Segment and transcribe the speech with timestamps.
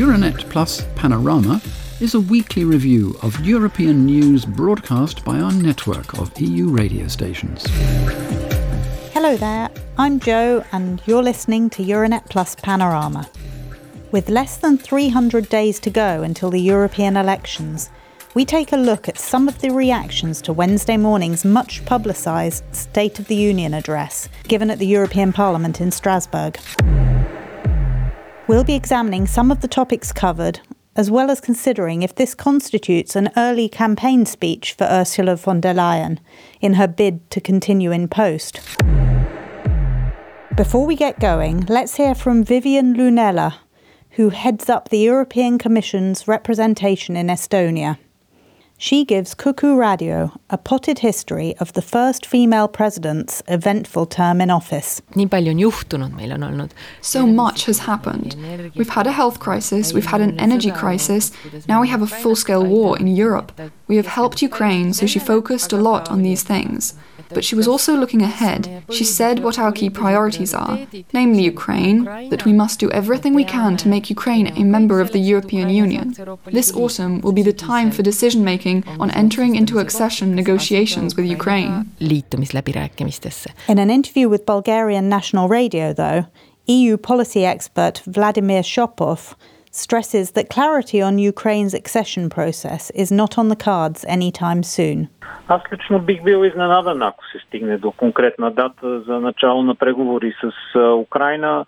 [0.00, 1.60] Euranet Plus Panorama
[2.00, 7.66] is a weekly review of European news broadcast by our network of EU radio stations.
[9.12, 9.68] Hello there,
[9.98, 13.28] I'm Joe, and you're listening to Euranet Plus Panorama.
[14.10, 17.90] With less than 300 days to go until the European elections,
[18.32, 23.18] we take a look at some of the reactions to Wednesday morning's much publicised State
[23.18, 26.58] of the Union address given at the European Parliament in Strasbourg.
[28.50, 30.58] We'll be examining some of the topics covered
[30.96, 35.72] as well as considering if this constitutes an early campaign speech for Ursula von der
[35.72, 36.18] Leyen
[36.60, 38.58] in her bid to continue in post.
[40.56, 43.54] Before we get going, let's hear from Vivian Loonela,
[44.16, 47.98] who heads up the European Commission's representation in Estonia.
[48.82, 54.48] She gives Kuku Radio a potted history of the first female president's eventful term in
[54.48, 55.02] office.
[57.02, 58.36] So much has happened.
[58.74, 61.30] We've had a health crisis, we've had an energy crisis,
[61.68, 63.52] now we have a full scale war in Europe.
[63.86, 66.94] We have helped Ukraine, so she focused a lot on these things.
[67.32, 68.82] But she was also looking ahead.
[68.90, 73.44] She said what our key priorities are, namely Ukraine, that we must do everything we
[73.44, 76.14] can to make Ukraine a member of the European Union.
[76.46, 81.26] This autumn will be the time for decision making on entering into accession negotiations with
[81.26, 81.72] Ukraine.
[83.72, 86.26] In an interview with Bulgarian National Radio, though,
[86.66, 89.34] EU policy expert Vladimir Shopov
[89.71, 95.07] stresses that clarity on Ukraine's accession process is not on the cards anytime soon.
[95.47, 100.33] Аз лично бих бил изненадан, ако се стигне до конкретна дата за начало на преговори
[100.41, 101.65] с Украина.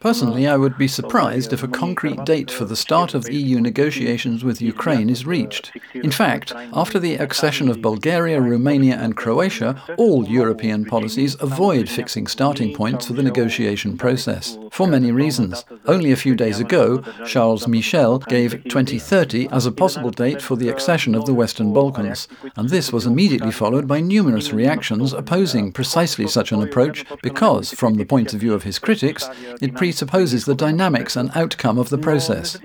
[0.00, 4.42] Personally, I would be surprised if a concrete date for the start of EU negotiations
[4.42, 5.72] with Ukraine is reached.
[5.94, 12.26] In fact, after the accession of Bulgaria, Romania, and Croatia, all European policies avoid fixing
[12.26, 15.63] starting points for the negotiation process, for many reasons.
[15.85, 20.69] Only a few days ago, Charles Michel gave 2030 as a possible date for the
[20.69, 26.27] accession of the Western Balkans, and this was immediately followed by numerous reactions opposing precisely
[26.27, 29.29] such an approach because, from the point of view of his critics,
[29.61, 32.57] it presupposes the dynamics and outcome of the process.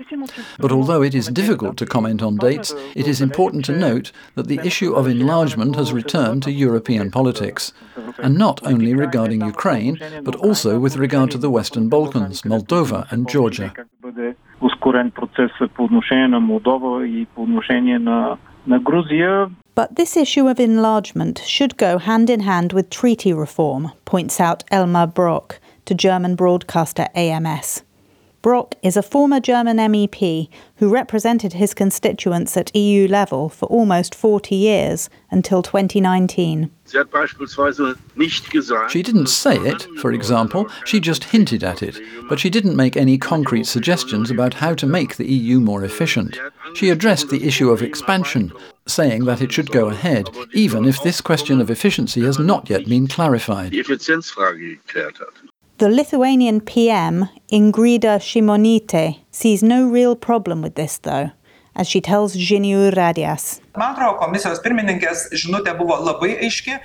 [0.57, 4.47] But although it is difficult to comment on dates, it is important to note that
[4.47, 7.71] the issue of enlargement has returned to European politics,
[8.17, 13.27] and not only regarding Ukraine, but also with regard to the Western Balkans, Moldova, and
[13.29, 13.73] Georgia.
[19.75, 24.65] But this issue of enlargement should go hand in hand with treaty reform, points out
[24.71, 27.83] Elmar Brok to German broadcaster AMS.
[28.41, 34.15] Brok is a former German MEP who represented his constituents at EU level for almost
[34.15, 36.71] 40 years until 2019.
[38.89, 42.95] She didn't say it, for example, she just hinted at it, but she didn't make
[42.95, 46.39] any concrete suggestions about how to make the EU more efficient.
[46.75, 48.53] She addressed the issue of expansion,
[48.87, 52.85] saying that it should go ahead, even if this question of efficiency has not yet
[52.87, 53.73] been clarified.
[55.79, 61.31] The Lithuanian PM, Ingrida Šimonytė, sees no real problem with this, though,
[61.79, 63.61] as she tells Žinių radijas.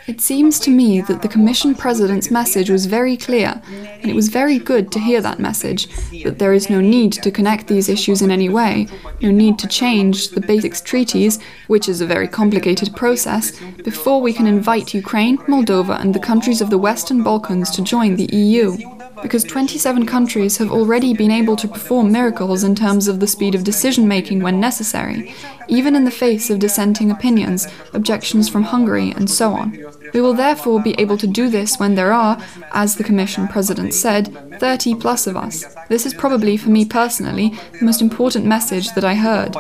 [0.06, 3.60] It seems to me that the Commission President's message was very clear,
[4.00, 5.88] and it was very good to hear that message
[6.22, 8.87] that there is no need to connect these issues in any way,
[9.21, 13.53] no need to change the basics treaties, which is a very complicated process,
[13.83, 18.15] before we can invite Ukraine, Moldova, and the countries of the Western Balkans to join
[18.15, 18.77] the EU
[19.25, 23.55] because 27 countries have already been able to perform miracles in terms of the speed
[23.55, 25.35] of decision making when necessary,
[25.67, 29.79] even in the face of dissenting opinions, objections from Hungary, and so on.
[30.13, 32.39] We will therefore be able to do this when there are,
[32.73, 35.65] as the Commission President said, 30 plus of us.
[35.89, 39.55] This is probably, for me personally, the most important message that I heard.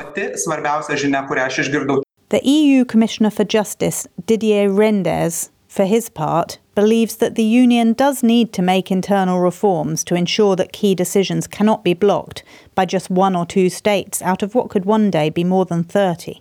[2.28, 8.22] The EU Commissioner for Justice, Didier Reynders, for his part, believes that the Union does
[8.22, 12.44] need to make internal reforms to ensure that key decisions cannot be blocked
[12.76, 15.82] by just one or two states out of what could one day be more than
[15.82, 16.40] 30.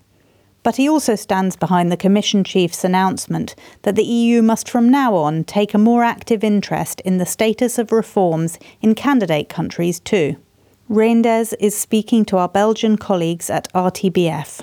[0.62, 5.16] But he also stands behind the Commission Chief's announcement that the EU must from now
[5.16, 10.36] on take a more active interest in the status of reforms in candidate countries too.
[10.90, 14.60] Reynders is speaking to our Belgian colleagues at RTBF.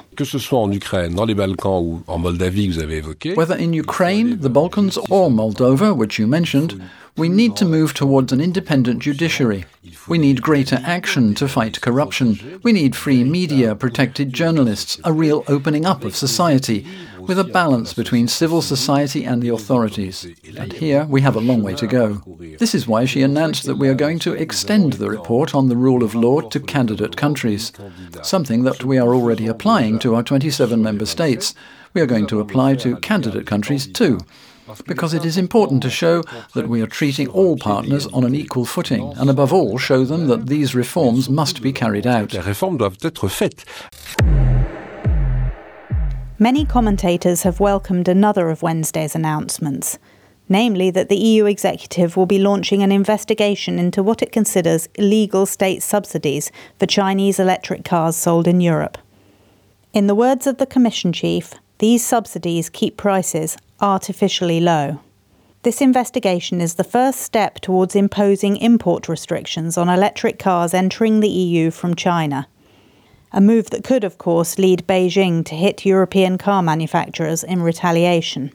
[3.37, 6.83] Whether in Ukraine, the Balkans, or Moldova, which you mentioned,
[7.17, 9.65] we need to move towards an independent judiciary.
[10.09, 12.61] We need greater action to fight corruption.
[12.63, 16.87] We need free media, protected journalists, a real opening up of society,
[17.21, 20.27] with a balance between civil society and the authorities.
[20.57, 22.23] And here we have a long way to go.
[22.59, 25.77] This is why she announced that we are going to extend the report on the
[25.77, 27.73] rule of law to candidate countries,
[28.23, 31.55] something that we are already applying to our 27 member states.
[31.95, 34.19] We are going to apply to candidate countries too
[34.87, 36.23] because it is important to show
[36.55, 40.29] that we are treating all partners on an equal footing, and above all, show them
[40.29, 42.31] that these reforms must be carried out.
[46.43, 49.99] Many commentators have welcomed another of Wednesday's announcements,
[50.49, 55.45] namely that the EU executive will be launching an investigation into what it considers illegal
[55.45, 58.97] state subsidies for Chinese electric cars sold in Europe.
[59.93, 64.99] In the words of the Commission chief, these subsidies keep prices artificially low.
[65.63, 71.29] This investigation is the first step towards imposing import restrictions on electric cars entering the
[71.29, 72.49] EU from China.
[73.33, 78.53] A move that could, of course, lead Beijing to hit European car manufacturers in retaliation.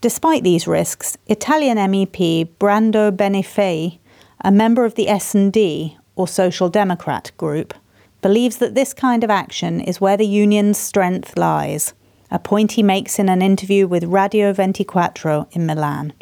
[0.00, 3.98] Despite these risks, Italian MEP Brando Benifei,
[4.42, 7.74] a member of the S&D or Social Democrat group,
[8.22, 11.92] believes that this kind of action is where the union's strength lies
[12.30, 16.12] a point he makes in an interview with Radio 24 in Milan.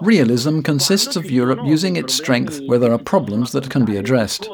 [0.00, 4.48] Realism consists of Europe using its strength where there are problems that can be addressed.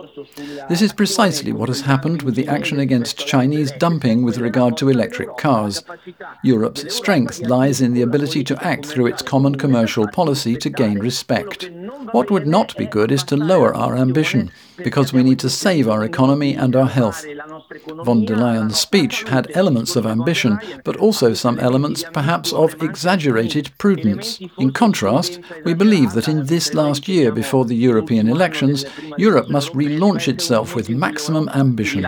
[0.68, 4.90] This is precisely what has happened with the action against Chinese dumping with regard to
[4.90, 5.82] electric cars.
[6.44, 10.98] Europe's strength lies in the ability to act through its common commercial policy to gain
[10.98, 11.70] respect.
[12.12, 15.88] What would not be good is to lower our ambition, because we need to save
[15.88, 17.24] our economy and our health.
[18.04, 22.78] Von der Leyen's speech had elements of ambition, but also some elements perhaps of
[23.38, 24.40] exaggerated prudence.
[24.58, 28.84] In contrast, we believe that in this last year before the European elections,
[29.16, 32.02] Europe must relaunch itself with maximum ambition.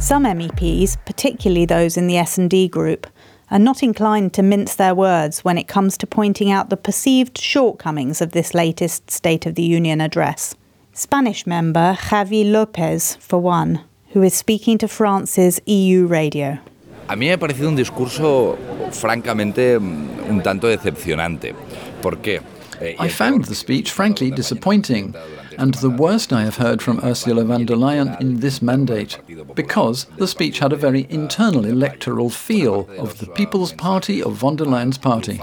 [0.00, 3.06] Some MEPs, particularly those in the S&D group,
[3.50, 7.38] are not inclined to mince their words when it comes to pointing out the perceived
[7.38, 10.54] shortcomings of this latest State of the Union address.
[10.92, 13.80] Spanish member Javi Lopez, for one,
[14.10, 16.58] who is speaking to France's EU radio.
[17.08, 18.58] A mí me ha parecido un discurso
[18.92, 21.54] francamente mm, un tanto decepcionante.
[22.02, 22.42] ¿Por qué?
[22.80, 25.14] Eh, I found the speech frankly disappointing
[25.56, 29.18] and the worst I have heard from Ursula von der Leyen in this mandate,
[29.54, 34.56] because the speech had a very internal electoral feel of the People's Party of von
[34.56, 35.40] der Leyen's party.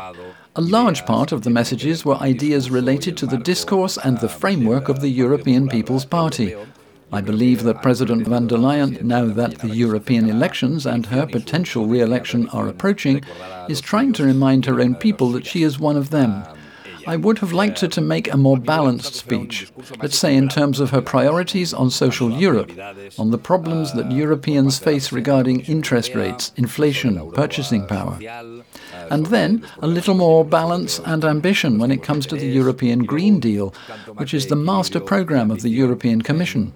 [0.56, 4.88] A large part of the messages were ideas related to the discourse and the framework
[4.88, 6.56] of the European People's Party.
[7.16, 11.86] I believe that President von der Leyen, now that the European elections and her potential
[11.86, 13.24] re election are approaching,
[13.70, 16.44] is trying to remind her own people that she is one of them
[17.08, 19.72] I would have liked her to make a more balanced speech,
[20.02, 22.72] let's say in terms of her priorities on social Europe,
[23.20, 28.18] on the problems that Europeans face regarding interest rates, inflation, purchasing power.
[29.10, 33.40] And then a little more balance and ambition when it comes to the European Green
[33.40, 33.74] Deal,
[34.18, 36.74] which is the master program of the European Commission.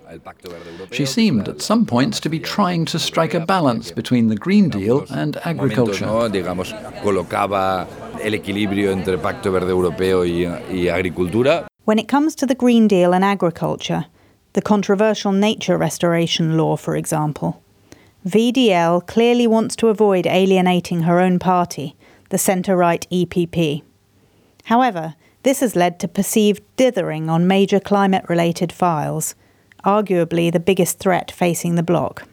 [0.91, 4.69] She seemed at some points to be trying to strike a balance between the Green
[4.69, 6.05] Deal and agriculture
[8.21, 11.67] el equilibrio entre Pacto Verde Europeo y, y agricultura.
[11.85, 14.05] When it comes to the Green Deal and agriculture,
[14.53, 17.61] the controversial nature restoration law, for example,
[18.27, 21.95] VDL clearly wants to avoid alienating her own party,
[22.29, 23.83] the centre right EPP.
[24.65, 29.35] However, this has led to perceived dithering on major climate related files,
[29.85, 32.27] arguably the biggest threat facing the bloc.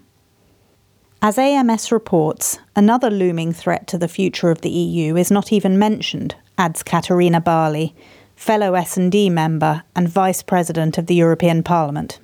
[1.23, 5.79] As AMS reports, another looming threat to the future of the EU is not even
[5.79, 7.95] mentioned, adds Katarina Barley,
[8.37, 12.21] fellow S&D member and vice president of the European Parliament.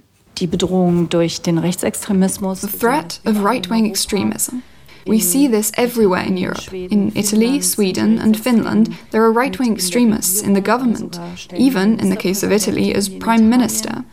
[2.72, 4.62] The threat of right-wing extremism.
[5.06, 6.72] We see this everywhere in Europe.
[6.72, 11.18] In Italy, Sweden, and Finland, there are right wing extremists in the government,
[11.54, 14.04] even, in the case of Italy, as prime minister.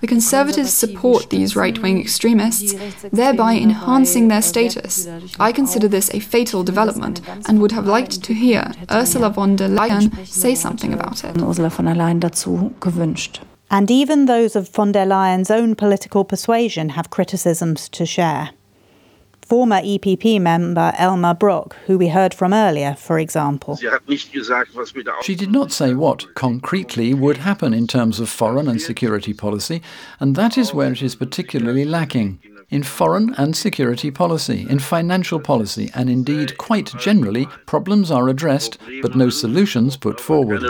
[0.00, 2.74] The Conservatives support these right wing extremists,
[3.10, 5.08] thereby enhancing their status.
[5.40, 9.68] I consider this a fatal development and would have liked to hear Ursula von der
[9.68, 11.34] Leyen say something about it.
[13.68, 18.50] And even those of von der Leyen's own political persuasion have criticisms to share.
[19.46, 23.76] Former EPP member Elmar Brok, who we heard from earlier, for example.
[25.22, 29.82] She did not say what concretely would happen in terms of foreign and security policy,
[30.18, 32.40] and that is where it is particularly lacking.
[32.70, 38.78] In foreign and security policy, in financial policy, and indeed quite generally, problems are addressed,
[39.00, 40.62] but no solutions put forward.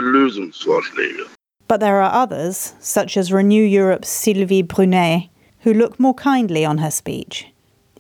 [1.67, 5.31] But there are others, such as Renew Europe's Sylvie Brunet,
[5.61, 7.47] who look more kindly on her speech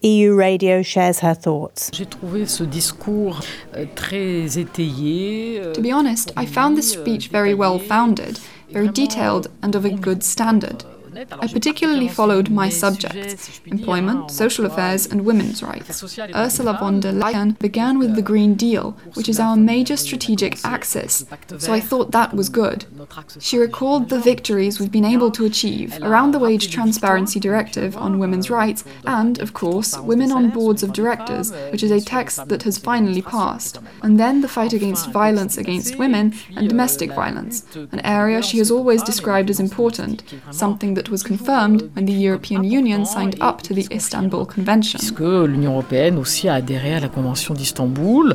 [0.06, 1.90] EU Radio shares her thoughts.
[1.90, 2.04] Euh,
[5.72, 8.38] to be honest, I found this speech very well founded,
[8.70, 10.84] very detailed, and of a good standard.
[11.16, 16.02] I particularly followed my subjects employment, social affairs, and women's rights.
[16.35, 21.25] Ursula von der Leyen began with the Green Deal, which is our major strategic axis,
[21.58, 22.85] so I thought that was good.
[23.38, 28.18] She recalled the victories we've been able to achieve around the Wage Transparency Directive on
[28.18, 32.64] women's rights, and, of course, Women on Boards of Directors, which is a text that
[32.64, 38.00] has finally passed, and then the fight against violence against women and domestic violence, an
[38.00, 43.06] area she has always described as important, something that was confirmed when the European Union
[43.06, 45.00] signed up to the Istanbul Convention.
[45.46, 48.34] l'Union européenne aussi a adhéré à la Convention d'Istanbul.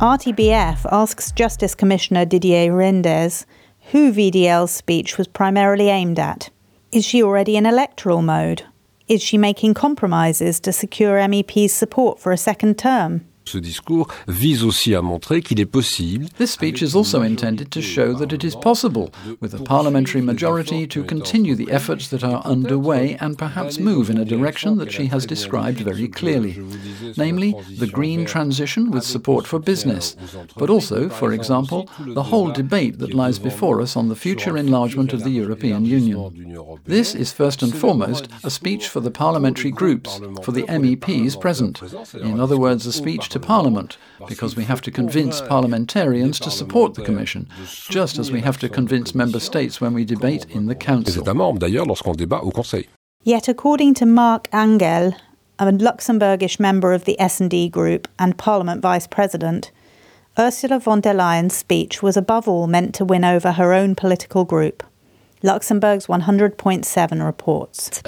[0.00, 3.46] RTBF asks Justice Commissioner Didier Reynders
[3.92, 6.50] who VDL's speech was primarily aimed at.
[6.92, 8.62] Is she already in electoral mode?
[9.08, 13.26] Is she making compromises to secure MEP's support for a second term?
[13.46, 16.26] Ce discours vise aussi à montrer qu'il est possible.
[16.38, 19.10] This speech is also intended to show that it is possible,
[19.40, 24.18] with a parliamentary majority, to continue the efforts that are underway and perhaps move in
[24.18, 26.58] a direction that she has described very clearly,
[27.16, 30.16] namely the green transition with support for business,
[30.56, 35.12] but also, for example, the whole debate that lies before us on the future enlargement
[35.12, 36.78] of the European Union.
[36.84, 41.82] This is first and foremost a speech for the parliamentary groups, for the MEPs present.
[42.14, 46.94] In other words, a speech to Parliament, because we have to convince parliamentarians to support
[46.94, 47.48] the Commission,
[47.90, 51.22] just as we have to convince member states when we debate in the Council.
[53.22, 55.14] Yet, according to Marc Angel,
[55.58, 59.72] a Luxembourgish member of the S&D group and Parliament Vice President,
[60.38, 64.44] Ursula von der Leyen's speech was above all meant to win over her own political
[64.44, 64.82] group.
[65.44, 68.00] Luxembourg's 100.7 reports.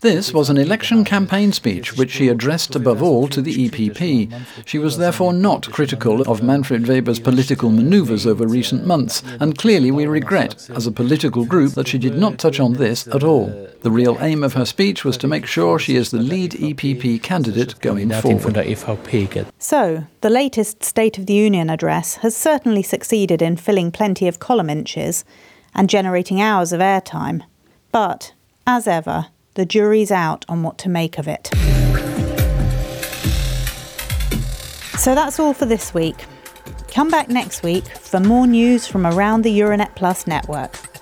[0.00, 4.32] This was an election campaign speech which she addressed above all to the EPP.
[4.64, 9.90] She was therefore not critical of Manfred Weber's political manoeuvres over recent months, and clearly
[9.90, 13.46] we regret, as a political group, that she did not touch on this at all.
[13.82, 17.22] The real aim of her speech was to make sure she is the lead EPP
[17.22, 18.40] candidate going forward.
[19.58, 24.38] So, the latest State of the Union address has certainly succeeded in filling plenty of
[24.38, 25.22] column inches
[25.74, 27.42] and generating hours of airtime.
[27.92, 28.32] But,
[28.66, 31.50] as ever, the jury's out on what to make of it.
[34.96, 36.24] So that's all for this week.
[36.88, 40.93] Come back next week for more news from around the Euranet Plus network.